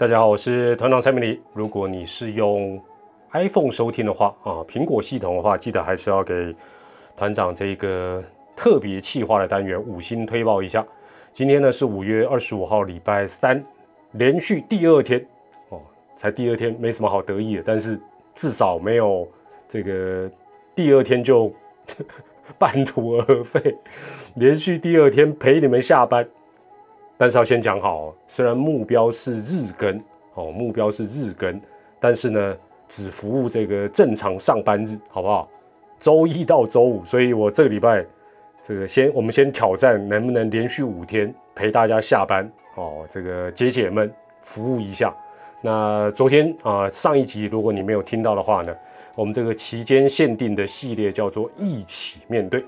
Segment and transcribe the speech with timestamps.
[0.00, 1.42] 大家好，我是团长蔡明礼。
[1.52, 2.82] 如果你是用
[3.32, 6.56] iPhone 收听的话啊，苹果系统的话，记得还是要给
[7.14, 8.24] 团长这个
[8.56, 10.82] 特别企划的单元五星推报一下。
[11.32, 13.62] 今天呢是五月二十五号，礼拜三，
[14.12, 15.22] 连续第二天
[15.68, 15.78] 哦，
[16.14, 18.00] 才第二天，没什么好得意的，但是
[18.34, 19.28] 至少没有
[19.68, 20.30] 这个
[20.74, 21.52] 第二天就
[22.56, 23.76] 半途而废，
[24.36, 26.26] 连续第二天陪你们下班。
[27.20, 30.00] 但是要先讲好，虽然目标是日更
[30.32, 31.60] 哦，目标是日更，
[32.00, 32.56] 但是呢，
[32.88, 35.46] 只服务这个正常上班日，好不好？
[35.98, 38.02] 周一到周五，所以我这个礼拜
[38.58, 45.14] 这个先，我们先挑战能不能连续五天陪大家下班哦，这个姐姐们服务一下。
[45.60, 48.74] 那昨天啊，上一集如果你没有听到的话呢，
[49.14, 52.64] 我们这个期间限定的系列叫做“一起面对”，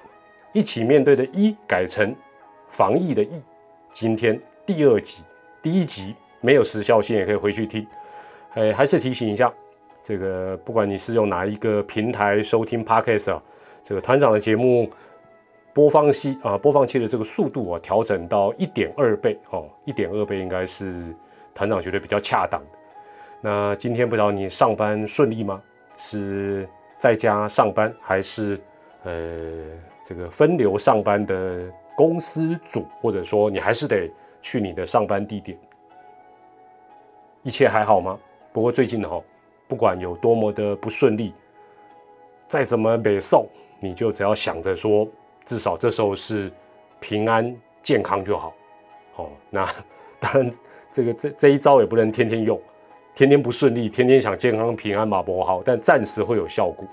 [0.53, 2.15] 一起面对的“一”改成
[2.69, 3.43] 防疫的“疫”。
[3.93, 5.23] 今天第二集，
[5.61, 7.87] 第一集没有时效性，也可以回去听。
[8.55, 9.53] 哎，还是提醒一下，
[10.03, 13.43] 这个不管你是用哪一个平台收听 Podcast 啊，
[13.85, 14.89] 这个团长的节目
[15.75, 21.15] 播放器啊，播放器的这个速度啊，调整到一点二倍哦，一点二倍应该是
[21.55, 22.63] 团长觉得比较恰当。
[23.43, 25.63] 那今天不知道你上班顺利吗？
[25.99, 28.59] 是在家上班，还是
[29.05, 29.13] 呃
[30.03, 31.71] 这个分流上班的？
[31.97, 35.59] 公司组，或者说你还是得去你的上班地点，
[37.43, 38.19] 一切还好吗？
[38.53, 39.23] 不过最近哈，
[39.67, 41.33] 不管有多么的不顺利，
[42.47, 43.47] 再怎么北送，
[43.81, 45.09] 你就只要想着说，
[45.45, 46.53] 至少这时候是
[47.01, 48.55] 平安健康就好。
[49.17, 49.65] 哦，那
[50.21, 50.51] 当然，
[50.91, 52.61] 这个这这一招也不能天天用，
[53.15, 56.87] 天天不顺利，天天想健康平安嘛不好，但暂时会有效果。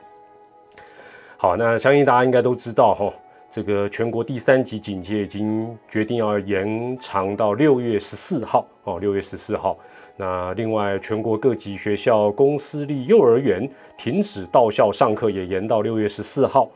[1.38, 3.13] 好，那相信大家应该都知道哈。
[3.52, 9.75] 这个全国第三级警戒已经决定要延长到六月十四号哦，六月十四号。
[10.16, 16.69] 那另外，全国各级学校、公私立幼儿园停止到校上课也延到六月十四号。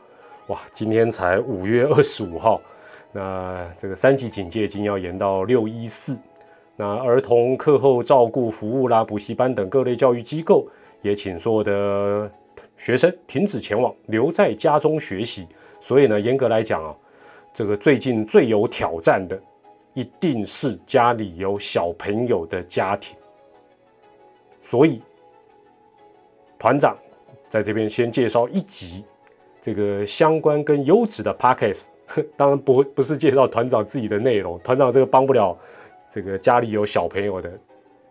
[0.48, 2.60] 哇，今天才五月二十五号，
[3.12, 6.18] 那这个三级警戒已经要延到六一四。
[6.74, 10.66] 那儿童课后照顾服务啦、补习班等各类教育机构
[11.02, 12.28] 也请所有的
[12.76, 15.46] 学生停止前往，留在家中学习。
[15.84, 16.96] 所以呢，严格来讲啊，
[17.52, 19.38] 这个最近最有挑战的，
[19.92, 23.14] 一定是家里有小朋友的家庭。
[24.62, 25.02] 所以，
[26.58, 26.96] 团长
[27.50, 29.04] 在这边先介绍一集
[29.60, 35.54] 这个相关跟优质的 p o c k s t 当然不不是介绍团长自己的内容，团长这个帮不了
[36.08, 37.52] 这个家里有小朋友的，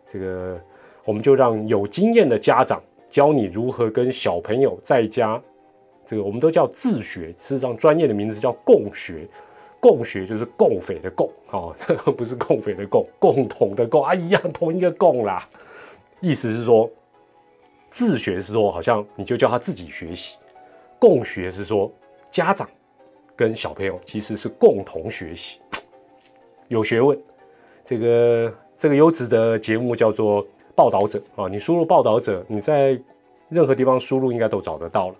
[0.05, 0.61] 这个
[1.05, 2.79] 我们就让有经验的家长
[3.09, 5.41] 教你如何跟小朋友在家。
[6.13, 9.27] 这个我们都叫自学，事实上专业的名字叫共学。
[9.79, 11.75] 共学就是共匪的共，哦，
[12.15, 15.49] 不是共匪的共，共同的共啊，一样同一个共啦。
[16.21, 16.87] 意思是说，
[17.89, 20.37] 自学是说好像你就叫他自己学习，
[20.99, 21.91] 共学是说
[22.29, 22.69] 家长
[23.35, 25.59] 跟小朋友其实是共同学习，
[26.67, 27.19] 有学问。
[27.83, 30.45] 这个这个优质的节目叫做
[30.75, 32.97] 报道者啊，你输入报道者，你在
[33.49, 35.15] 任何地方输入应该都找得到了。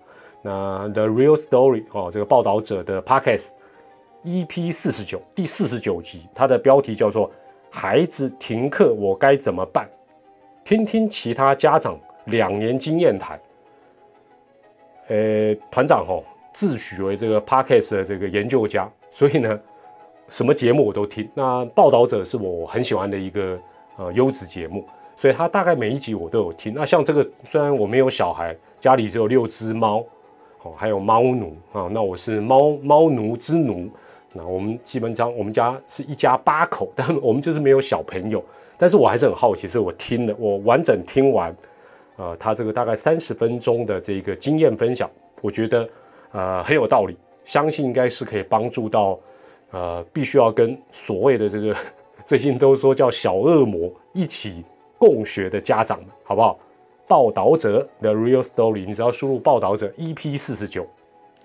[0.46, 3.52] 那 The Real Story 哦，这个报道者的 Podcast
[4.26, 7.30] EP 四十九第四十九集，它的标题叫做
[7.72, 9.88] “孩子停课我该怎么办”，
[10.62, 13.40] 听听其他家长两年经验谈。
[15.08, 16.22] 呃，团长哦，
[16.52, 19.58] 自诩为这个 Podcast 的这个研究家，所以呢，
[20.28, 21.26] 什么节目我都听。
[21.32, 23.58] 那报道者是我很喜欢的一个
[23.96, 26.74] 呃优质节目，所以他大概每一集我都有听。
[26.74, 30.04] 那像这个，虽然我没有小孩，家里只有六只猫。
[30.64, 33.88] 哦，还有猫奴啊，那我是猫猫奴之奴。
[34.32, 38.42] 那我们基本上我们家是一家八口，但我们就是没有小朋友。
[38.76, 41.54] 但是我还是很好奇，所以我听了，我完整听完，
[42.16, 45.08] 呃，他这个大概三十分钟的这个经验分享，
[45.42, 45.88] 我觉得
[46.32, 49.16] 呃很有道理，相信应该是可以帮助到
[49.70, 51.76] 呃必须要跟所谓的这个
[52.24, 54.64] 最近都说叫小恶魔一起
[54.98, 56.58] 共学的家长们，好不好？
[57.06, 60.86] 报道者的 Real Story，你只要输入报道者 EP 四十九。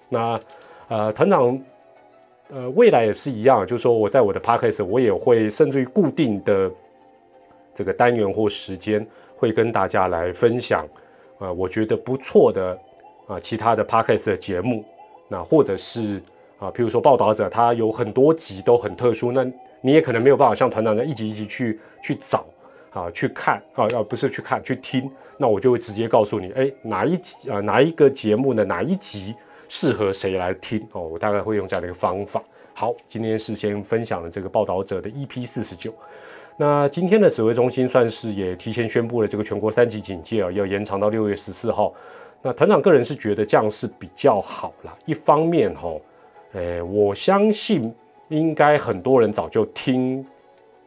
[0.08, 0.40] 那
[0.88, 1.60] 呃，团长
[2.50, 6.72] 呃，未来也是一样，就是说我在我的 Podcast，我也会甚至于固定的
[7.74, 10.88] 这个单元或时间，会跟大家来分享
[11.38, 12.78] 呃，我觉得不错的
[13.28, 14.84] 啊，其他的 Podcast 的节目。
[15.28, 16.20] 那或者是
[16.58, 19.46] 啊，譬如说报道者，他有很多集都很特殊，那
[19.82, 22.44] 你也可能没有办法像团长那一集一集去去找。
[22.92, 29.36] 啊，去看啊，要不是去看，去听，那我就会直接告诉你，哎，哪一集啊，哪一个节目的哪一集
[29.68, 32.42] 适合谁来听哦，我大概会用这样的一个方法。
[32.74, 35.94] 好，今天是先分享了这个报道者的 EP 四十九，
[36.58, 41.94] 那今天的指挥中心算是也提前宣布了这个全国三级警戒啊，要延长到六月十四号。
[42.42, 44.98] 那团长个人是觉得这样是比较好啦。
[45.06, 45.94] 一方面哈，
[46.54, 47.94] 诶，我相信
[48.30, 50.26] 应该很多人早就听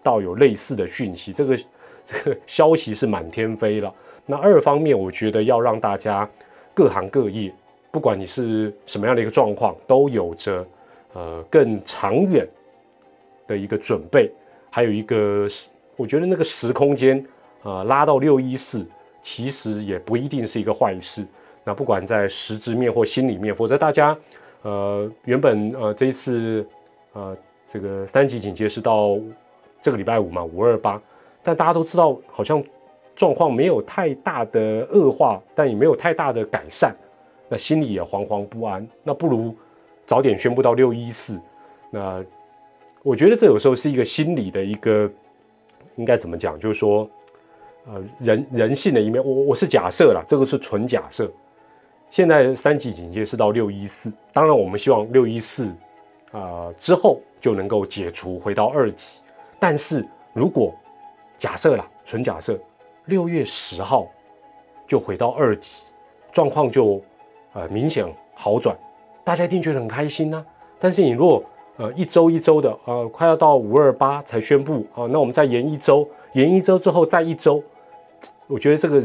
[0.03, 1.55] 到有类似的讯息，这个
[2.05, 3.93] 这个消息是满天飞了。
[4.27, 6.29] 那二方面，我觉得要让大家
[6.73, 7.53] 各行各业，
[7.91, 10.67] 不管你是什么样的一个状况，都有着
[11.13, 12.47] 呃更长远
[13.47, 14.31] 的一个准备。
[14.71, 15.47] 还有一个，
[15.97, 17.23] 我觉得那个时空间
[17.63, 18.87] 啊，拉到六一四，
[19.21, 21.27] 其实也不一定是一个坏事。
[21.65, 24.17] 那不管在实质面或心里面，否则大家
[24.63, 26.67] 呃原本呃这一次
[27.13, 27.37] 呃
[27.69, 29.19] 这个三级警戒是到
[29.81, 31.01] 这个礼拜五嘛，五二八，
[31.43, 32.63] 但大家都知道好像
[33.15, 36.95] 状况没有太大的恶化，但也没有太大的改善，
[37.49, 38.87] 那心里也惶惶不安。
[39.03, 39.55] 那不如
[40.07, 41.41] 早点宣布到六一四，
[41.91, 42.25] 那。
[43.05, 45.11] 我觉得这有时候是一个心理的一个，
[45.97, 46.57] 应该怎么讲？
[46.57, 47.11] 就是说，
[47.85, 49.21] 呃，人人性的一面。
[49.25, 51.29] 我我是假设了，这个是纯假设。
[52.11, 55.75] 现在三级警戒是到六一四，当然我们希望六一四
[56.31, 59.21] 啊之后就能够解除，回到二级。
[59.59, 60.73] 但是如果
[61.43, 62.57] 假设了，纯假设，
[63.07, 64.09] 六月十号
[64.87, 65.87] 就回到二级，
[66.31, 67.03] 状况就
[67.53, 68.79] 呃明显好转，
[69.25, 70.47] 大家一定觉得很开心呐。
[70.79, 71.43] 但是你如果
[71.79, 77.61] 呃，一周一周的，呃，快要到五二八才宣布啊，那我们再延一周，延一周之后再一周，
[78.47, 79.01] 我觉得这个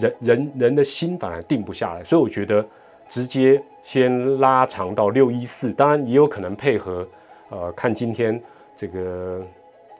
[0.00, 2.66] 人人人的心反而定不下来，所以我觉得
[3.06, 7.06] 直接先拉长到六一四，当然也有可能配合，
[7.50, 8.40] 呃，看今天
[8.74, 9.44] 这个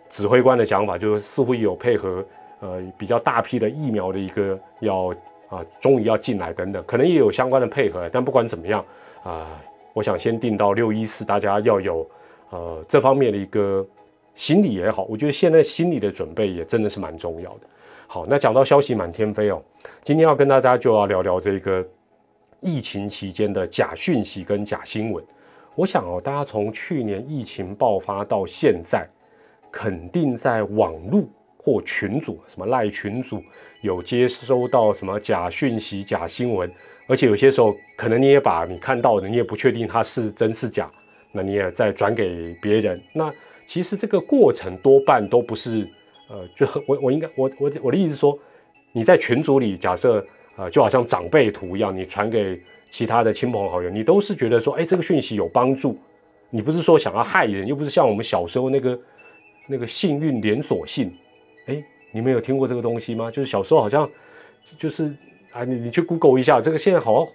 [0.09, 2.25] 指挥官的讲法，就是似乎有配合，
[2.61, 5.15] 呃，比较大批的疫苗的一个要
[5.49, 8.85] 啊，终于要进来等等，可能也有相关的配合，但不管怎么样
[9.23, 9.47] 啊。
[9.95, 12.09] 我想先定到六一四，大家要有
[12.51, 13.85] 呃这方面的一个
[14.33, 17.61] 心理也好，我觉得现在心理的准备也真的是蛮重要的。
[18.07, 19.61] 好，那讲到消息满天飞哦，
[20.03, 21.85] 今天要跟大家就要聊聊这个
[22.61, 25.25] 疫情期间的假讯息跟假新闻。
[25.75, 29.05] 我想哦，大家从去年疫情爆发到现在，
[29.79, 31.23] 肯定在网络
[31.57, 33.41] 或群组，什么赖群组
[33.81, 36.69] 有接收到什么假讯息、假新闻。
[37.07, 40.91] 而且有些时候，可能你也把你看到的，你也不确定它是真是假，
[41.31, 43.01] 那你也再转给别人。
[43.13, 43.33] 那
[43.65, 45.89] 其实这个过程多半都不是，
[46.29, 48.37] 呃，就我我应该我我我的意思说，
[48.91, 50.27] 你在群组里，假设
[50.57, 52.61] 呃就好像长辈图一样，你传给
[52.91, 55.97] 其他的亲朋好友，你都是觉得说，哎，这个讯息有帮助，
[56.51, 58.99] 你不是说想要害人，又不是像我们小时候那个
[59.69, 61.15] 那个幸运连锁信，
[61.67, 63.31] 哎，你们有听过这个东西吗？
[63.31, 64.11] 就是小时候好像
[64.77, 65.15] 就是。
[65.51, 67.35] 啊，你你去 Google 一下，这个现在好像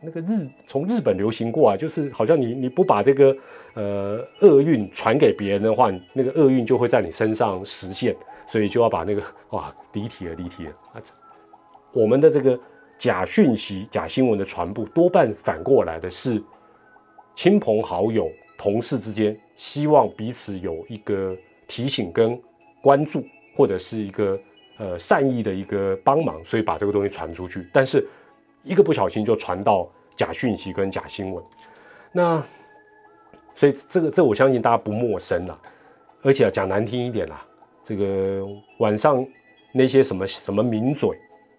[0.00, 3.36] 那个日从日本流行过啊，就是好像你你不把这个
[3.74, 8.16] 呃厄运传给别人的话，那个厄运就会在你身上实现，
[8.46, 11.02] 所以就要把那个哇离题了离题了啊！
[11.92, 12.58] 我们的这个
[12.96, 16.42] 假讯息、假新闻的传播，多半反过来的是
[17.34, 21.36] 亲朋好友、同事之间希望彼此有一个
[21.70, 22.36] 提醒跟
[22.82, 23.24] 关注，
[23.56, 24.36] 或者是一个。
[24.82, 28.02] 呃，善意的一个帮忙，所以把这个东西传出去，但是
[28.64, 29.86] 一个不小心就传到
[30.16, 31.44] 假讯息跟假新闻。
[32.12, 32.42] 那
[33.52, 35.54] 所以这个这我相信大家不陌生了，
[36.22, 37.44] 而且讲难听一点啦，
[37.84, 38.42] 这个
[38.78, 39.22] 晚上
[39.74, 41.10] 那些什么什么名嘴，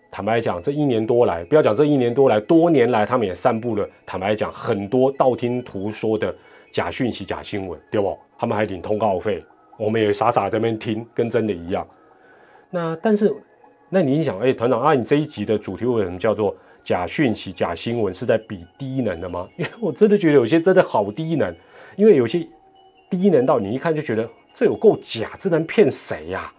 [0.09, 6.35] 坦白讲，这一年多来，不要讲这一年多来，多年来他们也散布了，坦白讲，很多道听途说的
[6.71, 8.17] 假讯息、假新闻，对不？
[8.35, 9.45] 他们还领通告费，
[9.81, 11.85] 我们也傻傻在那边听，跟真的一样。
[12.69, 13.33] 那但是，
[13.89, 18.13] 那你想，哎，团长啊，你这一集的主题为什么叫做假讯息、假新闻？
[18.13, 19.47] 是在比低能的吗？
[19.57, 21.51] 因为我真的觉得有些真的好低能，
[21.95, 22.47] 因为有些
[23.09, 26.53] 低能到你一看就觉得这有够假，这能骗谁呀？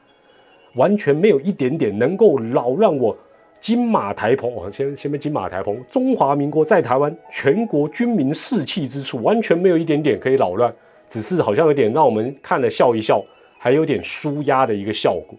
[0.75, 3.17] 完全没有一点点能够扰乱我
[3.61, 10.75] 金马台澎哦，先先别金马台澎，中华民国在台湾全国军民士气之处，完全没有一点点可以扰乱，
[11.13, 13.23] 只是好像有点让我们看了笑一笑，
[13.59, 15.39] 还有点舒压的一个效果。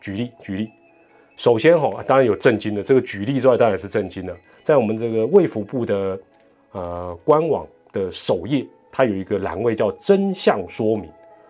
[0.00, 0.68] 举例举例，
[1.36, 2.82] 首先哈，当然有震惊的。
[2.82, 4.36] 这个举例之外，当然是震惊的。
[4.64, 6.18] 在我们这个卫福部的
[6.72, 11.08] 呃官网的首页，它有一个栏位叫“真相说明”。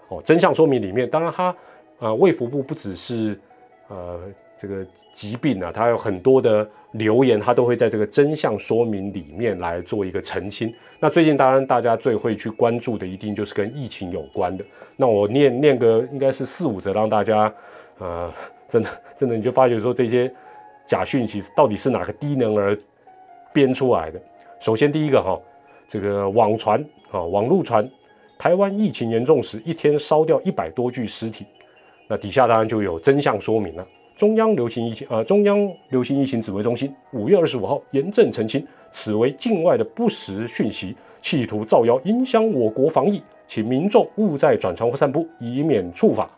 [0.08, 1.56] 哦，真相说明里面，当然它
[2.00, 3.40] 呃卫福部不只是
[3.88, 4.20] 呃
[4.54, 10.74] 这个疾病啊，它有很多的留言，他都会在这个真相说明里面来做一个澄清。
[10.98, 14.64] 那最近当然大家最会去关注的，一定就是跟疫情有关的。
[14.96, 17.52] 那我念念个应该是四五则，让大家。
[18.00, 18.28] 呃，
[18.66, 20.28] 真的，真的，你就发觉说这些
[20.84, 22.76] 假讯息到底是哪个低能儿
[23.52, 24.20] 编出来的？
[24.58, 25.40] 首先，第一个哈，
[25.86, 27.88] 这个网传啊，网络传，
[28.36, 31.46] 台湾疫情严重时，一天烧掉一百多具尸体。
[32.08, 33.86] 那底下当然就有真相说明了。
[34.14, 46.30] 中央流行疫情呃，中央流行疫情指挥中心五月二十五号严正澄清，此为境外的不实讯息，企图造谣影响我国防疫，请民众勿再转传或散布，以免处罚。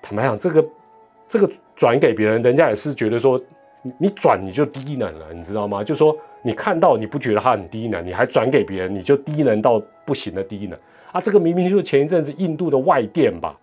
[0.00, 0.64] 坦白讲，这个
[1.28, 3.40] 这个转给别人，人家也是觉得说，
[3.96, 5.84] 你转你就低能了，你知道吗？
[5.84, 10.76] 就说你看到你不觉得他很低能，你还转给别人，你就低能到不行的低能
[11.12, 11.20] 啊！
[11.20, 13.56] 这个明明就是前一阵子印度的外电吧？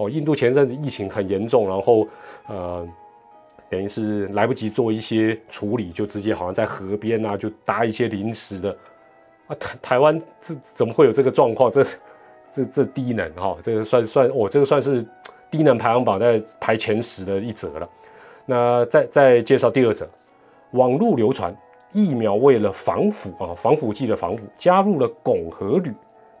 [0.00, 2.08] 哦，印度前阵子疫情很严重，然后
[2.46, 2.88] 呃，
[3.68, 8.74] 等于是来不及做一些处理，就直接好像在河边啊，就搭一些临时的
[9.46, 9.54] 啊。
[9.60, 11.70] 台台湾这怎么会有这个状况？
[11.70, 11.84] 这
[12.50, 15.06] 这这低能哈，这个算算我这个算是
[15.50, 17.88] 低能排行榜在排前十的一则了。
[18.46, 20.08] 那再再介绍第二则，
[20.70, 21.54] 网络流传
[21.92, 25.92] 疫苗为了防腐啊，防腐剂的防腐加入了汞和铝，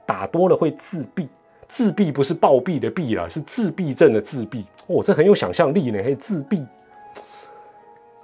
[0.06, 1.28] 打多了会自闭。
[1.70, 4.66] 自闭不是暴毙的毙啦，是自闭症的自闭。
[4.88, 6.66] 哦，这很有想象力呢，还自闭。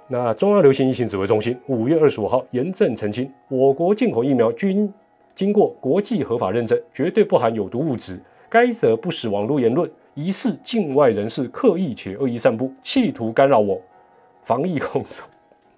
[0.09, 4.93] 那中央流行疫情指挥中心五月二十五号严正澄清，我国进口疫苗均
[5.33, 8.19] 经过国际合法认证，绝对不含有毒物质。
[8.49, 13.81] 该则不实网络言论，疑似境外人士刻意且恶意散布，企图干扰我
[14.43, 15.25] 防疫工作。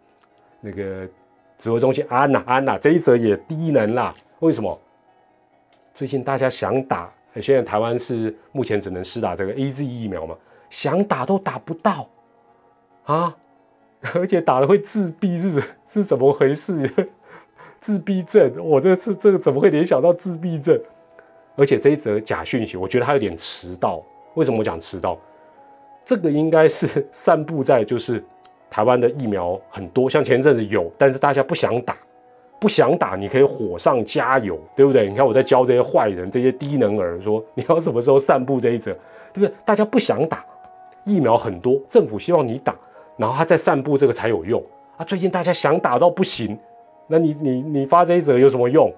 [0.60, 1.08] 那个
[1.56, 4.16] 指挥中心安呐安呐，这一则也低能啦。
[4.40, 4.76] 为什么？
[5.94, 7.14] 最近大家想打。
[7.42, 10.36] 现在台湾是目前只能施打这个 A Z 疫苗嘛，
[10.70, 12.08] 想打都打不到
[13.06, 13.36] 啊！
[14.16, 16.90] 而且打了会自闭，是是怎么回事？
[17.80, 20.80] 自闭症，我这次这个怎么会联想到自闭症？
[21.56, 24.02] 而且这一则假讯息，我觉得它有点迟到。
[24.36, 25.18] 为什么我讲迟到？
[26.04, 28.24] 这个应该是散布在就是
[28.70, 31.98] 台湾的疫苗很多，像前阵子有，但是大家不想打。
[32.60, 35.08] 不想打，你可以火上加油，对不对？
[35.08, 38.92] 你看我在教这些坏人、这些低能儿，说你要什么时候散布这一则，
[39.34, 39.52] 对不对？
[39.64, 40.46] 大家不想打
[41.06, 42.76] 疫苗很多，政府希望你打，
[43.16, 44.62] 然后他再散布这个才有用
[44.98, 45.06] 啊。
[45.06, 46.60] 最近大家想打到不行，
[47.08, 48.94] 那你你你发这一则有什么用？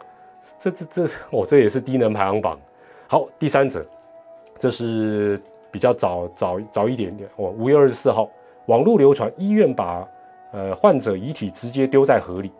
[0.57, 2.59] 这这这，哦，这也是低能排行榜。
[3.07, 3.85] 好，第三则，
[4.57, 5.39] 这是
[5.69, 7.53] 比较早早早一点点哦。
[7.59, 8.27] 五月二十四号，
[8.65, 10.03] 网络流传医院把
[10.51, 12.51] 呃患者遗体直接丢在河里。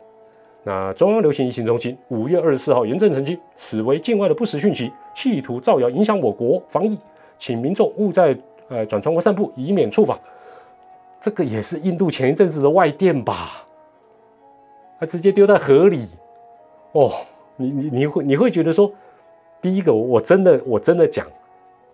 [0.64, 6.98] 那中央流行疫情中心五月二十四号严正澄清，此为境外的不实讯息，企图造谣影响我国防疫，
[7.38, 8.38] 请民众勿在
[8.70, 10.20] 呃转传或散布，以免处罚。
[11.20, 13.66] 这个也是印度前一阵子的外电吧？
[15.00, 16.06] 他直接丢在河里。
[16.92, 17.12] 哦，
[17.56, 18.92] 你你你会你会觉得说，
[19.62, 21.26] 第一个我真的我真的讲，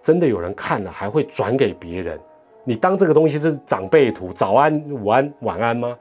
[0.01, 2.19] 真的有人看了还会转给别人？
[2.65, 5.97] 你当这个东西是长辈图，早安、午安、晚安吗？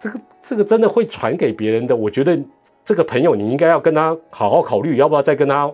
[0.00, 2.36] 这个这个真的会传给别人的，我觉得
[2.82, 5.66] 这个朋友你应该要跟他好好考虑，要不要再跟他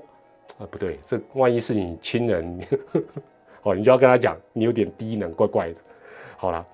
[0.59, 0.67] 啊？
[0.69, 2.61] 不对，这万一是你亲人，
[3.63, 5.77] 哦，你就要跟他讲，你有点低能，怪怪的。
[6.37, 6.67] 好了，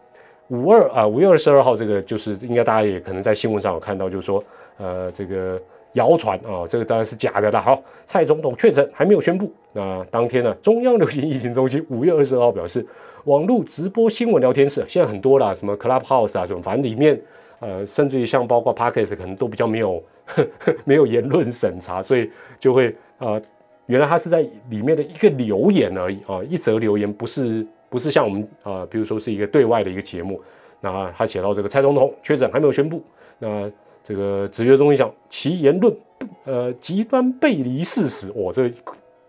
[0.49, 4.43] 五二啊，五月二十二号，这个就是应该大家也可能在新闻上有看到，就是说，
[4.79, 5.61] 呃，这个
[5.93, 7.61] 谣传啊，这个当然是假的啦。
[7.61, 9.53] 好，蔡总统确诊还没有宣布。
[9.75, 12.87] 那当天呢，中央流行疫情中心五月二十二号表示，
[13.25, 17.21] 网络直播新闻聊天室现在很多啦，什么 Clubhouse 啊，什么，反正里面。
[17.63, 20.03] 呃，甚至于像包括 Podcast 可能都比较没有
[20.85, 22.29] 没有言论审查，所以
[22.59, 23.41] 就会呃，
[23.87, 30.41] 原来他是在里面的一个留言而已啊，一则留言不是不是像我们啊，比如说是一个对外的一个节目，
[30.81, 33.01] 那他写到这个蔡总统确诊还没有宣布，
[33.39, 33.71] 那
[34.03, 35.97] 这个子月中心讲其言论
[36.45, 38.69] 呃极端背离事实，我这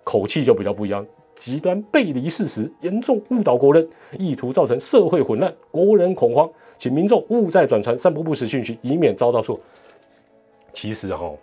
[0.03, 3.87] 口气就比较不一样，极端背离事实，严重误导国人，
[4.17, 6.49] 意图造成社会混乱，国人恐慌。
[6.83, 9.57] 请民众勿再转传散布不实讯息，以免遭到错。
[10.73, 11.33] 其实哈，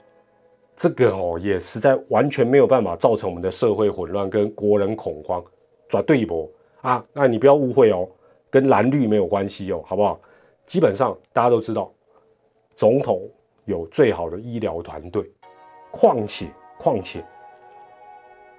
[0.77, 5.43] 这个哦也实在完全没有办法造成我们的社会混乱跟国人恐慌。
[5.89, 7.03] 转对不啊？
[7.15, 8.07] 那你不要误会哦，
[8.51, 10.21] 跟蓝绿没有关系哦，好不好？
[10.67, 11.91] 基本上大家都知道，
[12.75, 13.27] 总统
[13.65, 15.25] 有最好的医疗团队。
[15.91, 17.25] 况且况且，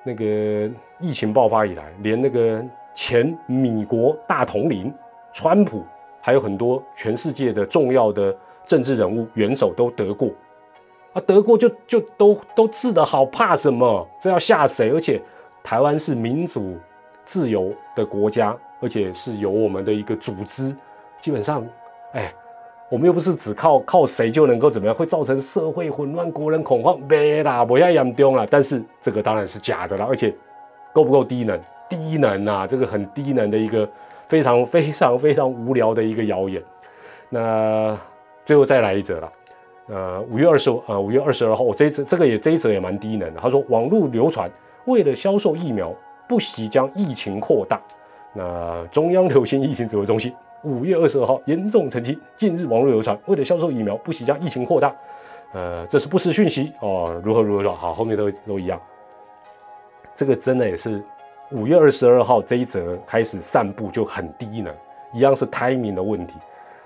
[0.03, 0.67] 那个
[0.99, 2.59] 疫情爆发以来，连那个
[2.95, 4.91] 前米国大统领
[5.31, 5.83] 川普。
[6.21, 10.29] 还有很多全世界的重要的政治人物、元首都得过，
[11.13, 14.07] 啊，得过就就都都治得好，怕什么？
[14.21, 14.91] 这要吓谁？
[14.91, 15.19] 而且
[15.63, 16.77] 台湾是民主
[17.25, 20.75] 自由的国家，而且是由我们的一个组织，
[21.19, 21.67] 基本上，
[22.13, 22.31] 哎，
[22.89, 28.47] 我们又不是只靠靠谁就能够怎么样，会造成社会混乱、国人恐慌，别啦，不要严重了。
[28.47, 30.33] 但是这个当然是假的了，而且
[30.93, 31.59] 够不够低能？
[31.89, 33.89] 低能啊，这个很低能的一个。
[34.31, 36.63] 非常非常非常无聊的一个谣言。
[37.27, 37.97] 那
[38.45, 39.33] 最后再来一则了。
[39.87, 43.41] 呃，五月二十，呃，五月二十二号，我这一则这个也这一则也蛮低能的。
[43.41, 44.49] 他说，网络流传
[44.85, 45.93] 为了销售疫苗，
[46.29, 47.77] 不惜将疫情扩大，
[48.33, 50.33] 那中央流行疫情指挥中心
[50.63, 54.95] 五月二十二号严重澄清，近日网络流传为了销售疫苗，不惜将疫情扩大。
[55.51, 57.75] 呃，这是不实讯息哦，如何如何说？
[57.75, 58.79] 好，后面都都一样。
[60.13, 61.03] 这个真的也是
[61.51, 64.73] 五月二十二号这一则开始散布就很低能，
[65.13, 66.37] 一样是 timing 的问题。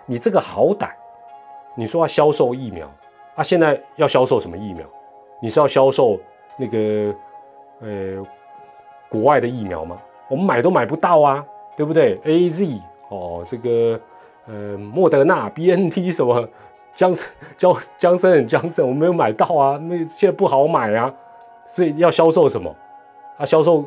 [0.05, 0.89] 你这个好歹，
[1.75, 2.88] 你说要销售疫苗
[3.36, 4.86] 啊，现在要销售什么疫苗？
[5.41, 6.19] 你是要销售
[6.57, 7.15] 那个
[7.81, 8.25] 呃
[9.10, 9.98] 国外的疫苗吗？
[10.27, 11.45] 我们买都买不到啊，
[11.75, 14.00] 对不对？A Z 哦，这个
[14.48, 16.48] 呃莫德纳、B N T 什么？
[16.95, 17.13] 江
[17.57, 21.13] 江江森江森，我没有买到啊，那现在不好买啊，
[21.67, 22.74] 所以要销售什么？
[23.38, 23.84] 啊，销售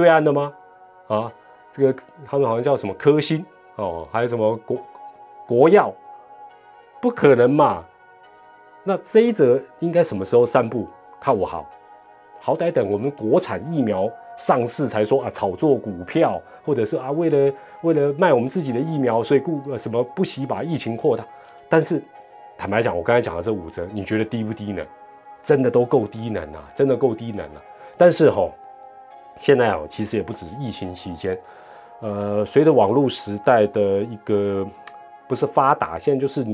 [0.00, 0.50] 对岸的吗？
[1.08, 1.30] 啊，
[1.70, 3.44] 这个他们好像叫什么科兴
[3.76, 4.78] 哦，还有什么国
[5.46, 5.92] 国药？
[7.02, 7.84] 不可能嘛？
[8.82, 10.88] 那这一则应该什么时候散布？
[11.20, 11.68] 看我好，
[12.40, 17.52] 好歹等我们国产疫苗上市才说啊，炒作股票，或者是啊，为了
[17.82, 21.22] 为了卖我们自己的疫苗，所以故什么不惜把疫情扩大，
[21.68, 22.02] 但是。
[22.56, 24.84] 坦白讲，我刚才讲的这五折，你觉得低不低呢？
[25.40, 27.62] 真的都够低能啊，真的够低能了。
[27.96, 28.50] 但是哈，
[29.36, 31.38] 现在哦，其实也不只是疫情期间，
[32.00, 34.66] 呃，随着网络时代的一个
[35.28, 36.44] 不是发达，现在就是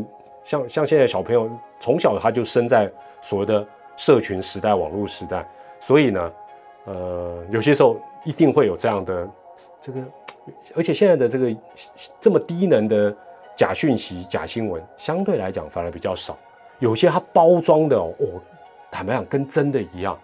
[0.44, 2.90] 像像现在小朋友从小他就生在
[3.20, 3.66] 所谓的
[3.96, 5.46] 社群时代、网络时代，
[5.80, 6.32] 所以呢，
[6.84, 9.28] 呃，有些时候一定会有这样的
[9.80, 10.00] 这个，
[10.74, 11.56] 而且现在的这个
[12.20, 13.14] 这么低能的。
[13.58, 16.36] 假讯息、假新闻相对来讲反而比较少，
[16.78, 18.14] 有些它包装的哦，
[18.90, 20.18] 坦白讲跟真的一样，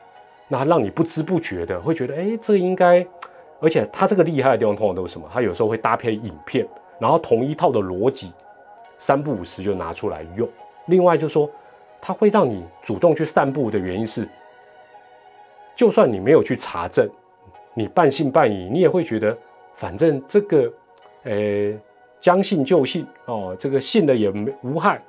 [0.49, 3.07] 那让你不知不觉的会觉得，哎，这应该，
[3.61, 5.29] 而且它这个厉害的地方通常都是什么？
[5.33, 6.67] 它有时候会搭配影片，
[6.99, 8.33] 然后同一套的逻辑，
[8.99, 10.49] 三不五时就拿出来用。
[10.87, 11.51] 另外就说，
[12.01, 14.29] 它会让你主动去散步的原因是，
[15.75, 17.09] 就算你没有去查证，
[17.75, 19.37] 你半信半疑，你也会觉得，
[19.75, 20.73] 反正这个，
[21.25, 21.79] 呃。
[22.23, 25.03] 将信就信哦，这个信的也没无害。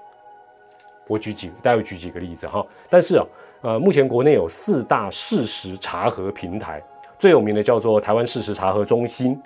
[1.08, 2.66] 我举几，待会举几个例子哈。
[2.90, 3.24] 但是啊，
[3.64, 6.84] 呃，目前国内有四大事实查核平台，
[7.18, 9.42] 最有名的叫做台湾事实查核中心，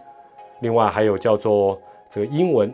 [0.59, 2.73] 另外还有叫做这个英文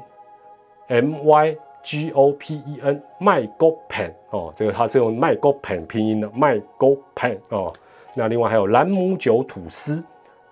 [0.88, 6.98] M Y G O P E N 麦 Go Pen 哦，这个它是用麦 Go Pen 拼音的麦 Go
[7.14, 7.74] Pen 哦。
[8.16, 10.02] 那另外还有兰姆酒吐司，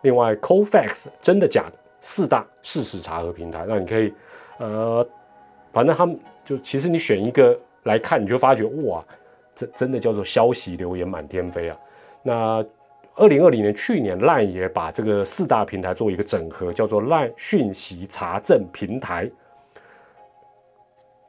[0.01, 4.13] 另外 Cofax 真的假的四大事实查核平台，那你可以。
[4.57, 5.07] 呃，
[5.71, 9.01] 反正他们就其实你选一个来看，你就发觉哇，
[9.55, 11.77] 这真的叫做消息流言满天飞啊。
[12.23, 12.65] 那
[13.15, 19.29] 二零二零年去年，LINE 也把这个四大平台做一个整合，叫做 LINE 讯息查证平台。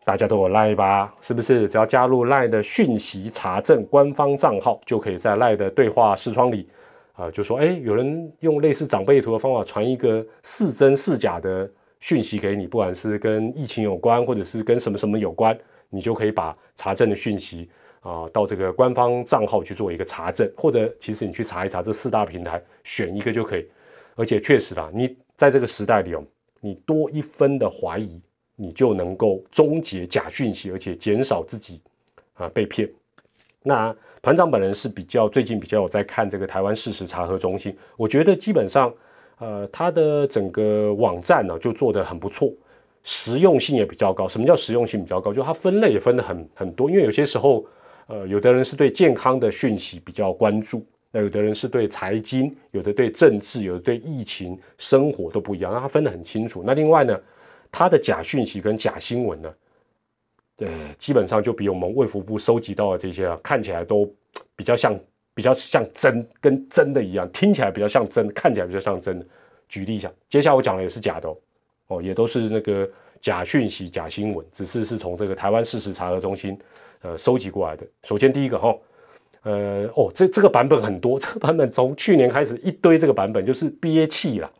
[0.04, 1.14] 大家都有 LINE 吧？
[1.20, 1.68] 是不是？
[1.68, 6.68] 只要加入 LINE 的讯息查证官方账号，就可以在 LINE 的对话视窗里
[7.14, 11.70] 啊，就说哎，有人用类似长辈图的方法传一个是真是假的。
[12.00, 15.56] 讯息给你，不管是跟疫情有关，或者是跟什么什么有关，
[15.88, 17.70] 你就可以把查证的讯息
[18.02, 23.66] 啊，到这个官方账号去做一个查证，或者其实你去查一查这四大平台，选一个就可以。
[24.14, 26.22] 而且确实啦，你在这个时代里哦，
[26.60, 28.20] 你多一分的怀疑，
[28.54, 31.80] 你就能够终结假讯息，而且减少自己
[32.34, 32.86] 啊被骗。
[33.62, 38.92] 那团长本人是比较最近比较有在看这个台湾事实查核中心，我觉得基本上。
[39.38, 42.48] 呃，它的整个网站呢就做得很不错，
[43.02, 44.28] 实用性也比较高。
[44.28, 45.32] 什么叫实用性比较高？
[45.34, 46.88] 就它分类也分得很很多。
[46.88, 47.64] 因为有些时候，
[48.12, 55.72] 呃，有的人是对健康的讯息比较关注，那有的人是对财经，有的对政治，有的对疫情、生活都不一样。
[55.72, 56.62] 那他分得很清楚。
[56.62, 57.18] 那另外呢，
[57.70, 59.50] 他的假讯息跟假新闻呢，
[60.58, 64.06] 对，基本上就比我们卫福部收集到的这些啊，看起来都
[64.54, 64.94] 比较像。
[65.34, 69.24] 比较像真，跟真的一样，听起来比较像真，看起来比较像真的。
[69.66, 71.36] 举例一下，接下来我讲的也是假的哦，
[71.86, 72.86] 哦，也都是那个
[73.18, 76.58] 假讯息、假新闻，只是是从这个台湾事实查核中心
[77.02, 77.86] 呃收集过来的。
[78.04, 78.74] 首先第一个哈，
[79.42, 84.50] 呃，哦，这这个版本很多，这个版本从去年开始一堆这个版本就是憋气了，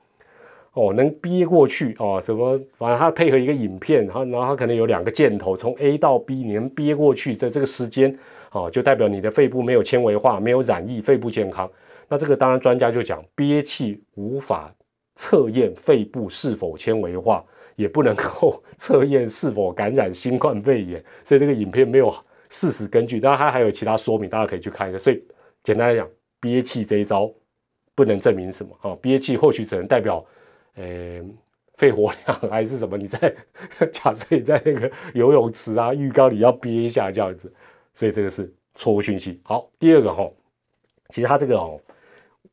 [0.74, 8.14] 哦，能憋过去哦，什么反正它配合一个影片，然后然后它可能有两个箭头，从 A 到 B，你能憋过去的这个时间。
[8.54, 11.66] 哦，就代表你的肺部没有纤维化，没有染疫，肺部健康。
[12.06, 14.70] 那这个当然专家就讲，憋气无法
[15.14, 17.42] 测验肺部是否纤维化，
[17.76, 21.02] 也不能够测验是否感染新冠肺炎。
[21.24, 22.14] 所以这个影片没有
[22.52, 24.98] 事实根据，当然它还有其他说明，大家可以去看一下。
[24.98, 25.24] 所以
[25.62, 26.06] 简单来讲，
[26.38, 27.32] 憋气这一招
[27.94, 28.94] 不能证明什么啊？
[29.00, 30.22] 憋气或许只能代表，
[30.74, 31.22] 呃，
[31.76, 32.98] 肺活量 还是什么？
[32.98, 33.34] 你在
[33.90, 37.50] 假设你在那个游泳池啊、浴缸里要憋一下这样子。
[37.94, 39.40] 所以这个是错误讯息。
[39.44, 40.30] 好，第二个哈，
[41.08, 41.80] 其实它这个哦，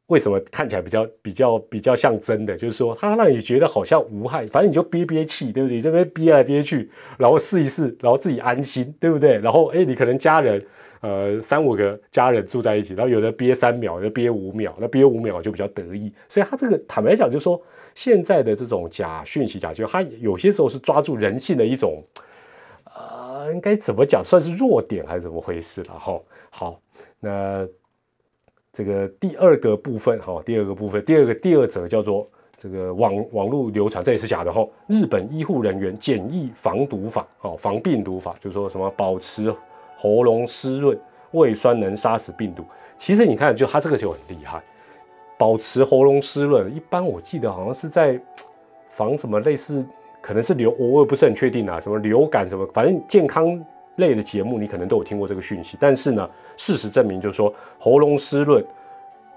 [0.09, 2.57] 为什么看起来比较比较比较像真的？
[2.57, 5.79] 就是说，它让你觉得好像无害，反正你就憋憋气，对不对？
[5.79, 9.37] 这边憋来憋去，然后试一试，然后自己安心，对不对？
[9.37, 10.65] 然后，哎，你可能家人，
[11.01, 16.11] 呃，三五个家人住在一起，然后有的憋三秒，有的憋五秒，那憋五秒就比较得意。
[16.27, 17.61] 所以，他这个坦白讲，就是说，
[17.93, 22.03] 现在的这种假讯息、假就他有些时候是抓住人性的一种，
[22.85, 25.93] 呃，应该怎么讲，算是弱点还是怎么回事了？
[25.93, 26.19] 哈，
[26.49, 26.81] 好，
[27.19, 27.67] 那。
[28.79, 32.25] 这个第二个部分哈，第二个部分，第二个第二则叫做
[32.57, 34.65] 这个网网络流传，这也是假的哈。
[34.87, 39.53] 日本医护人员简易防毒法，哦，防病毒法，就说什么保持
[39.97, 40.97] 喉咙湿润，
[41.31, 42.63] 胃酸能杀死病毒。
[42.95, 44.63] 其实你看，就他这个就很厉害，
[45.37, 46.73] 保持喉咙湿润。
[46.73, 48.17] 一般我记得好像是在
[48.87, 49.85] 防什么类似，
[50.21, 53.61] 可能是流，我也不是很确定啊，什么流感什么，反正健康。
[53.99, 58.65] 类的节目，你可能都有听过这个讯息，但是呢，事实证明就是说，喉咙湿润，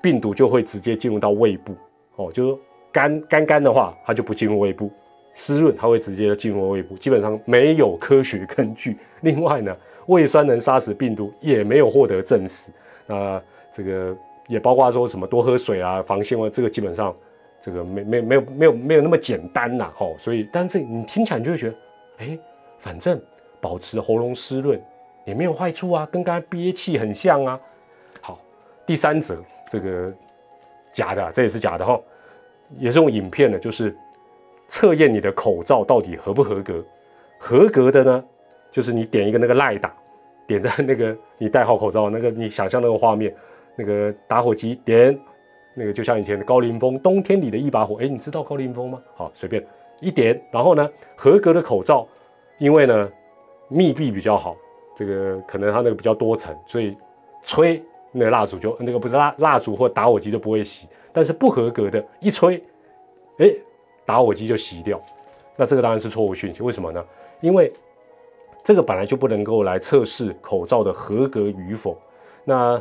[0.01, 1.75] 病毒就会直接进入到胃部，
[2.17, 2.59] 哦，就是
[2.91, 4.89] 干干干的话，它就不进入胃部；
[5.33, 8.97] 湿润，它会直接进入胃部，基本上没有科学根据。
[9.21, 12.73] 另外呢，胃酸能杀死病毒，也没有获得证实。
[13.07, 14.17] 那这个
[14.49, 17.15] 也包括说什么多喝水啊，防性味，这个基本上
[17.61, 20.17] 这个没没没有没有没有那么简单呐，吼。
[20.19, 21.77] 所以，但是你听起来你就会觉得，
[22.19, 22.39] 哎，
[22.79, 23.21] 反正。
[23.63, 24.83] 保持喉咙湿润
[25.25, 27.61] 也没有坏处啊，跟刚才憋气很像啊。
[28.21, 28.37] 好，
[28.85, 30.13] 第三则这个
[30.91, 31.99] 假的，这也是假的哈，
[32.77, 33.97] 也是用影片的，就是
[34.67, 36.85] 测验你的口罩到底合不合格。
[37.39, 38.25] 合格的呢，
[38.69, 39.95] 就是你点一个那个赖打，
[40.45, 43.33] 点在那个你戴好口罩那个，你想象那个画面，
[43.77, 45.17] 那个打火机点
[45.75, 47.97] 那个，就像以前的高凌风冬天里的一把火。
[48.03, 49.01] 哎，你知道高凌风吗？
[49.15, 49.65] 好，随便
[50.01, 52.09] 一点，然后呢，合格的口罩，
[52.59, 53.09] 因为呢。
[53.73, 54.57] 密闭比较好，
[54.95, 56.97] 这个可能它那个比较多层，所以
[57.43, 60.85] 吹那个蜡烛就那个不是蜡蜡烛或打火机就不会熄。
[61.13, 62.63] 但是不合格的，一吹，
[63.39, 63.47] 哎，
[64.07, 65.01] 打火机就熄掉。
[65.57, 66.63] 那这个当然是错误讯息。
[66.63, 67.05] 为什么呢？
[67.41, 67.73] 因为
[68.65, 71.97] 这个本来就不能够来测试口罩的合格与否。
[72.45, 72.81] 那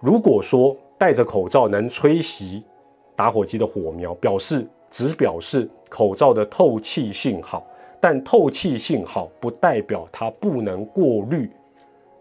[0.00, 2.62] 如果说戴着口罩能吹熄
[3.16, 7.66] 打火机的火苗，表示只表示口罩的透气性好。
[8.04, 11.48] 但透气性好，不代表它不能过滤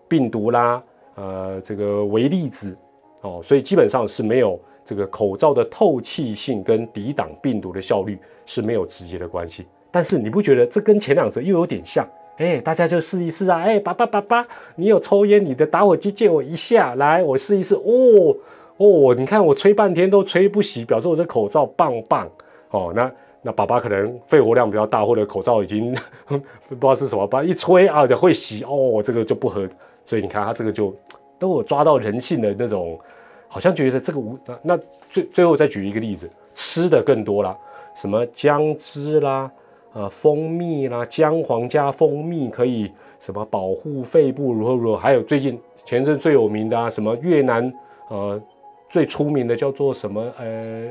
[0.07, 0.83] 病毒啦，
[1.15, 2.77] 呃，这个微粒子
[3.21, 9.65] 哦，所以基本上是没有这个口罩的透气性跟抵挡病毒的效率是没有直接的关系。
[9.89, 12.07] 但是你不觉得这跟前两者又有点像？
[12.37, 13.61] 哎，大家就试一试啊！
[13.61, 17.73] 哎，爸爸爸爸，你有抽烟，你的打火机借我一下，来，我试一试。
[17.73, 18.37] 哦
[18.77, 22.29] 哦，你看我吹半天都吹不熄，表示我这口罩棒棒
[22.69, 22.93] 哦。
[22.95, 23.11] 那。
[23.43, 25.95] 那爸爸可能肺活量比较大，或者口罩已经
[26.27, 29.67] 不知道是什么，把一吹啊就会洗哦，这个就不合。
[30.05, 30.95] 所以你看他这个就
[31.39, 32.99] 都有抓到人性的那种，
[33.47, 34.77] 好像觉得这个无那
[35.09, 37.57] 最最后再举一个例子，吃的更多啦，
[37.95, 39.49] 什么姜汁啦，
[39.93, 47.73] 呃蜂蜜啦，姜黄加蜂蜜可以什么保护肺部如何如何，还有最近前阵最有名的啊，什么越南
[48.09, 48.41] 呃
[48.89, 50.87] 最出名的叫做什么呃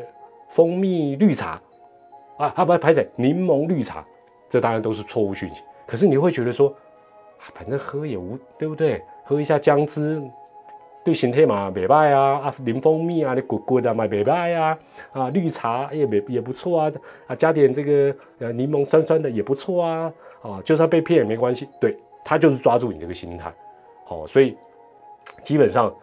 [0.48, 1.60] 蜂蜜绿茶。
[2.40, 4.02] 啊，他不排水柠檬绿茶，
[4.48, 5.62] 这当然都是错误讯息。
[5.86, 6.74] 可是你会觉得说，
[7.38, 9.02] 反正喝也无对不对？
[9.24, 10.22] 喝一下姜汁，
[11.04, 12.38] 对身体嘛袂歹啊。
[12.38, 14.78] 啊，柠蜂蜜啊，你滚滚的嘛袂歹啊。
[15.12, 16.92] 啊，绿茶也也也不错啊。
[17.26, 20.12] 啊，加点这个呃柠檬酸酸的也不错啊。
[20.40, 21.68] 啊，就算被骗也没关系。
[21.78, 23.52] 对他就是抓住你这个心态。
[24.06, 24.56] 好，所以
[25.42, 25.94] 基本上，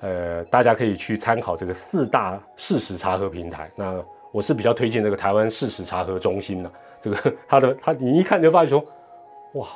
[0.00, 3.70] 呃，大家可以去参考这个四大事实查核平台。
[3.76, 8.84] 那我是比较推荐这个台湾事实查核中心的，这个 他的他你一看就发现说，
[9.52, 9.68] 哇，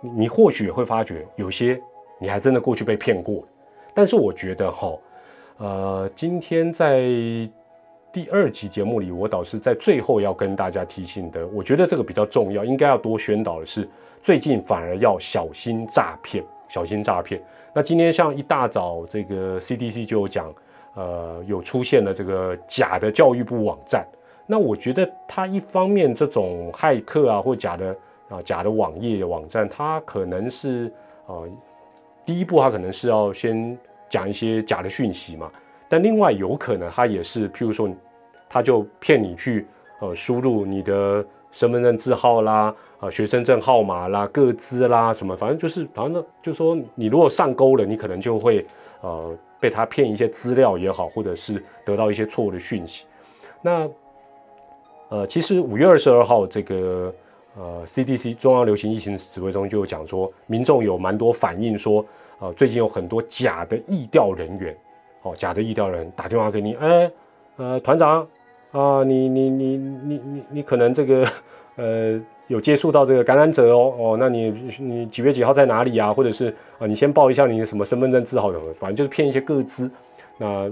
[0.00, 1.80] 你或许也会发觉有些
[2.18, 3.46] 你还真的过去被骗过，
[3.94, 4.98] 但是我觉得哈，
[5.58, 7.02] 呃，今天在
[8.12, 13.88] 第二集节目里，我倒是在最后要跟大家提醒的，我觉得这个比较重要，应该要多宣导的是，
[14.20, 17.40] 最近反而要小心诈骗，小心诈骗。
[17.72, 20.52] 那今天像一大早这个 CDC 就有讲。
[20.96, 24.06] 呃，有出现了这个假的教育部网站，
[24.46, 27.96] 那我觉得它一方面这种骇客啊，或假的
[28.28, 30.92] 啊假的网页网站，它可能是
[31.26, 31.48] 呃
[32.24, 33.76] 第一步，它可能是要先
[34.08, 35.50] 讲一些假的讯息嘛。
[35.88, 37.90] 但另外有可能它也是，譬如说，
[38.48, 39.66] 他就骗你去
[40.00, 48.64] 呃输入你的身份证字号啦，啊学生证号码啦，个资啦什么，反正就是反正就说你如果上钩了，你可能就会
[49.00, 49.36] 呃。
[49.64, 53.06] 被他骗一些资料也好，或者是得到一些错误的讯息。
[53.62, 53.88] 那
[55.08, 57.10] 呃，其实五月二十二号，这个
[57.56, 62.04] 呃 CDC 中央流行疫情指挥中就讲说，民众有蛮多反映说，
[62.40, 64.76] 呃，最近有很多假的疫调人员，
[65.22, 67.10] 哦，假的疫调人打电话给你，哎，
[67.56, 68.28] 呃，团长
[68.72, 71.26] 啊，你你你你你你可能这个
[71.76, 76.12] 呃有接触到这个感染者哦哦，那你你几月几号在哪里啊？
[76.12, 79.90] 或者是啊，你先报一下你的什么身份证字号的，反正就是骗一些个资。
[80.36, 80.70] 那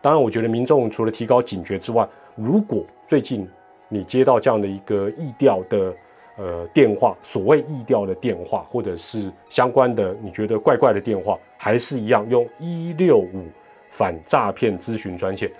[0.00, 3.48] 当然，我觉得民众除了提高警觉之外，如果最近
[3.88, 5.94] 你接到这样的一个意调的
[6.36, 13.44] 呃电话，所谓意调的电话，或者是相关的你觉得怪怪的电话，还是一样用一六五
[13.90, 15.50] 反诈骗咨询专线。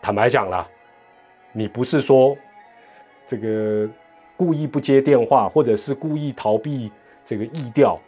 [0.00, 0.68] 坦白讲啦，
[1.52, 2.36] 你不是说
[3.26, 3.88] 这个
[4.36, 6.90] 故意不接电话，或者是故意逃避
[7.24, 7.98] 这个意调，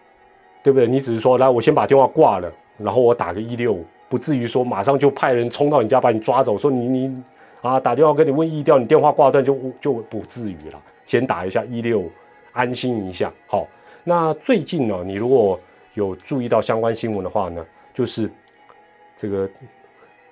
[0.63, 0.87] 对不对？
[0.87, 7.25] 你只是说来，我先把电话挂了，然后我打个一六五，不至于说马上就派人冲到你家把你抓走，说你你
[7.63, 10.83] 啊打电话跟你问意调，你电话挂断就就不至于了。
[11.05, 12.11] 先打一下一六五，
[12.53, 13.33] 安心一下。
[13.47, 13.67] 好，
[14.05, 15.59] 那最近呢，你如果
[15.95, 18.31] 有注意到相关新闻的话呢，就是
[19.17, 19.49] 这个。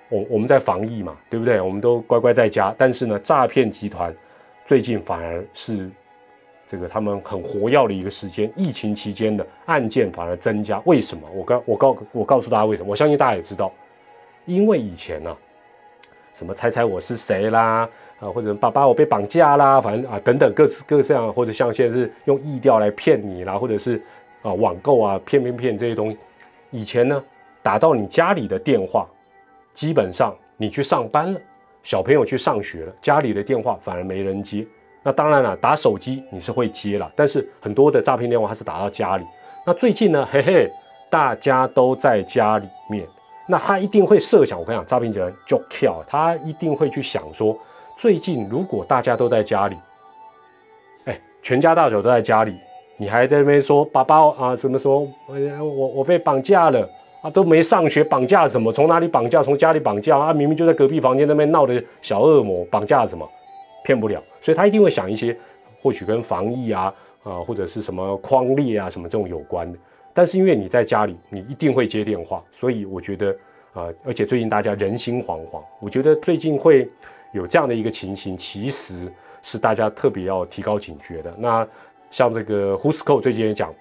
[0.07, 1.59] 我我们在防疫嘛，对不对？
[1.59, 4.15] 我们都乖乖在家，但是呢，诈骗集团
[4.65, 5.89] 最近反而是
[6.67, 10.81] 这个他们很活跃的一个时间，疫情期间的案件反而增加。
[10.85, 11.29] 为什么？
[11.33, 12.89] 我告我告我告诉大家为什么？
[12.89, 13.71] 我相信大家也知道，
[14.45, 15.37] 因为以前呢，
[16.33, 17.87] 什么猜猜我是谁啦，
[18.19, 24.01] 啊，或者爸爸我被绑架啦，反正啊等等各式各样，或者像现在是用意调来骗你啦，或者是
[24.41, 26.17] 啊网购啊骗骗骗这些东西，
[26.71, 27.23] 以前呢
[27.61, 29.07] 打到你家里的电话。
[29.73, 31.41] 基本上你去上班了，
[31.85, 34.65] 小朋友去上学了，家里的电话反而没人接。
[35.03, 39.25] 那当然了，打手机你是会接了，但是很多的诈骗电话它是打到家里。
[39.63, 40.67] 那最近呢，嘿嘿，
[41.11, 43.05] 大家都在家里面，
[43.47, 47.55] 那他一定会设想，我跟你讲，诈骗集团就跳，他一定会去想说，
[47.95, 49.77] 最近如果大家都在家里，
[51.03, 52.57] 哎，全家大小都在家里，
[52.97, 55.07] 你还在那边说爸爸啊，什么时候
[55.59, 56.89] 我我被绑架了？
[57.25, 58.71] 啊，都没上学，绑架什么？
[58.71, 59.41] 从哪里绑架？
[59.41, 60.31] 从家里绑架啊！
[60.31, 63.27] 明明就在隔壁房间那边闹的小恶魔，绑架什么？
[63.83, 65.35] 骗不了，所以他一定会想一些，
[65.81, 69.79] 或许跟防疫啊啊，或者是什么框列啊什么这种有关的。
[70.13, 73.35] 但是因为你在家里，你一定会接电话，所以我觉得
[73.73, 76.87] 啊，而且最近大家人心惶惶，我觉得最近会
[77.31, 79.11] 有这样的一个情形，其实
[79.41, 81.33] 是大家特别要提高警觉的。
[81.39, 81.67] 那
[82.11, 83.73] 像这个 Who'sco 最近也讲。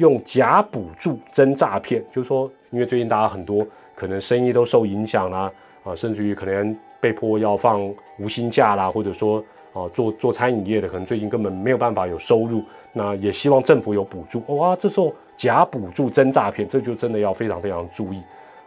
[0.00, 5.52] 用假补助真诈骗，就是说，因为最近大家很多可能生意都受影响啦，
[5.84, 7.80] 啊，甚至于可能被迫要放
[8.18, 14.42] 无薪假啦，或者说，啊，做做餐饮业的可能最近根本没有办法有收入，那也希望政府有补助。
[14.56, 18.22] 哇，这时候假补助真诈骗，这就真的要非常非常注意。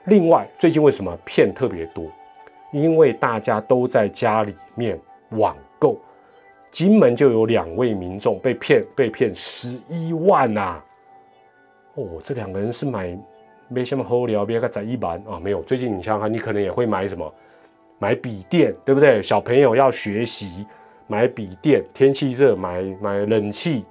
[0.05, 2.05] 另外，最近为什么骗特别多？
[2.71, 4.99] 因为大家都在家里面
[5.31, 5.97] 网购，
[6.69, 10.81] 金门就有两位民众被骗，被骗十一万呐。
[11.95, 13.17] 哦，这两个人是买
[13.67, 15.61] 没什么好聊，别个在一般啊，没有。
[15.61, 17.31] 最近你想想看，你可能也会买什么？
[17.99, 19.21] 买笔电，对不对？
[19.21, 20.65] 小朋友要学习，
[21.07, 21.83] 买笔电。
[21.93, 23.85] 天气热，买买冷气，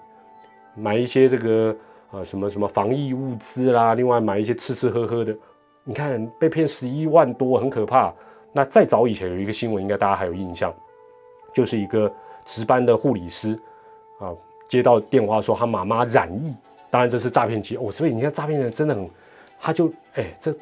[0.74, 1.74] 买一些这个
[2.10, 3.94] 啊什么什么防疫物资啦。
[3.94, 5.34] 另外买一些吃吃喝喝的。
[5.84, 8.12] 你看被骗十一万多，很可怕。
[8.52, 10.74] 那再早以前有一个新闻，应该大家还有印象，
[11.52, 12.12] 就是一个
[12.44, 13.58] 值班的护理师
[14.18, 14.34] 啊，
[14.68, 16.54] 接到电话说他妈妈染疫。
[16.92, 19.08] 当然这是诈骗机哦，所以你看诈骗人真的很，
[19.58, 20.54] 他就哎这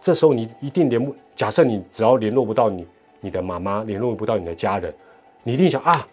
[0.00, 2.84] 这时候你一定联不，假设你只要联络不到你
[3.20, 4.92] 你的妈妈，联络不到你的家人，
[5.44, 6.04] 你一定想啊，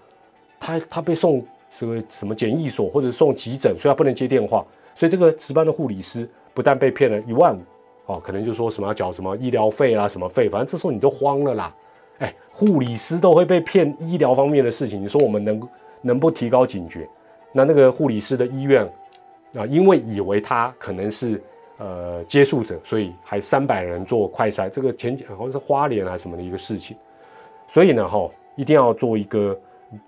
[0.59, 1.43] 他他被送
[1.75, 7.61] 这个什么检疫所或者送急诊，所以他不能接电话，所以这个值班的护理师不但被骗了一万五
[8.05, 11.75] 哦，可能就说什么要缴什么医疗费啦什么费，反正这时候你都慌了啦，
[12.19, 15.69] 哎，护理师都会被骗医疗方面的事情，你说我们能
[16.01, 17.09] 能不提高警觉？
[17.51, 18.87] 那那个护理师的医院。
[19.55, 21.41] 啊，因为以为他可能是
[21.77, 26.97] 呃接触者，所以还三百人做快筛，这个前好像是花莲还是什么的一个事情，
[27.67, 29.55] 所以呢，哈，一定要做一个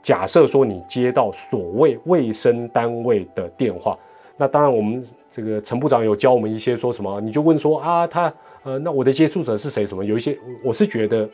[0.02, 3.98] 假设，说你接到所谓卫生单位的电话，
[4.36, 9.86] 那当然我们这个陈部长有教我们一些说什么，你就问说啊，他呃，那我的接触者是谁？
[9.86, 11.30] 什么有一些，我是觉得，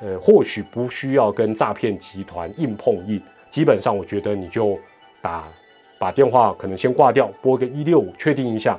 [0.00, 4.78] 呃，或许不需要跟诈骗集团硬碰硬，基本上我觉得你就
[5.20, 5.48] 打。
[6.02, 8.76] 把电话可能先挂掉，拨个一六五确定一下，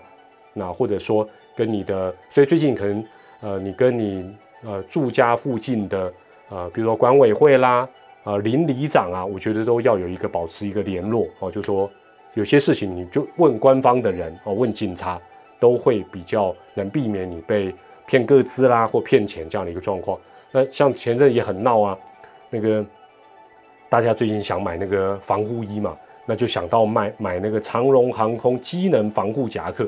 [0.51, 3.05] 那或者说跟你的，所以最近可能
[3.39, 6.13] 呃你跟你呃住家附近的
[6.49, 7.87] 呃比如说管委会啦，
[8.25, 11.89] 呃邻里长啊，我觉得都要有一个保持一个联络哦，就说
[12.33, 15.17] 有些事情你就问官方的人哦，问警察
[15.61, 17.73] 都会比较能避免你被
[18.05, 20.19] 骗个资啦或骗钱这样的一个状况。
[20.51, 21.97] 那像前阵也很闹啊，
[22.49, 22.85] 那个
[23.87, 25.95] 大家最近想买那个防护衣嘛。
[26.25, 29.87] 那就想到卖买那个长荣航空机能防护夹克，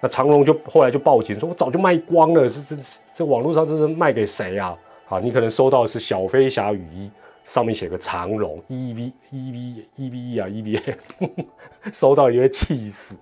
[0.00, 2.82] 那长荣就后来就报警说，我早就卖光了，这这
[3.16, 4.76] 这网络上这是卖给谁呀？
[5.06, 7.10] 好，你可能收到的是小飞侠雨衣，
[7.44, 10.96] 上面写个长荣 E V E V E V E 啊 E V A，
[11.92, 13.16] 收到也会气死。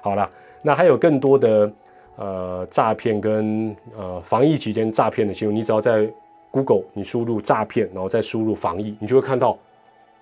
[0.00, 0.28] 好了，
[0.62, 1.72] 那还有更多的
[2.16, 6.08] 呃诈骗跟呃防疫期间诈骗的新闻，你只要在
[6.50, 9.56] Google 你输入诈骗，然后再输入防疫，你就会看到，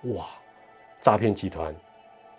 [0.03, 0.25] 哇，
[1.01, 1.73] 诈骗集团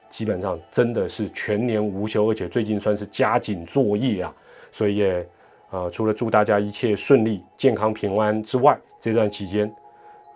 [0.08, 4.34] 基本上真的是全年无休，而且最近算是加紧作业啊，
[4.72, 5.28] 所以也
[5.70, 9.70] 呃除了祝大家一切顺利、健康平安之外，这段期间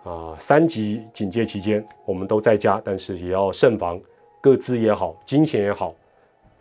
[0.03, 3.99] 啊三级警戒期间我们都在家，但是也要慎防
[4.41, 5.93] 各自也好、金钱也好，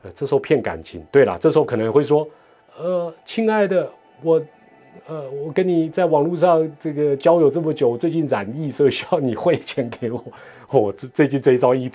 [0.02, 2.28] 呃这时候骗感情，对了，这时候可能会说，
[2.78, 3.90] 呃亲爱的
[4.22, 4.42] 我。
[5.06, 10.22] 呃，我跟你在网络上这个交友这么久，最近染疫，所以需要你汇钱给我。
[10.70, 11.90] 我最最近这一招一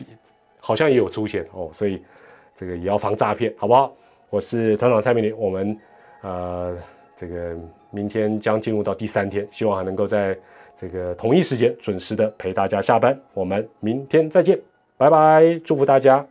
[0.60, 2.02] 好像也有出现哦，所以
[2.54, 3.94] 这个也要防诈骗，好不好？
[4.30, 5.78] 我是团长蔡明林，我们
[6.22, 6.78] 呃
[7.16, 7.56] 这个
[7.92, 10.38] 明天将进入到第三天，希望还能够在
[10.76, 13.18] 这个同一时间准时的陪大家下班。
[13.34, 14.60] 我们明天再见，
[14.98, 16.28] 拜拜，祝福大家。